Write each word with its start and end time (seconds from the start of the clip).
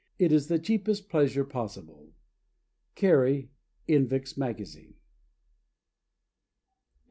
It 0.17 0.31
is 0.31 0.47
the 0.47 0.57
cheapest 0.57 1.09
pleasure 1.09 1.43
possible." 1.45 2.09
CARRIE, 2.95 3.51
in 3.87 4.07
Vick's 4.07 4.35
Magazine. 4.35 4.95
VERBENAS. 4.95 4.95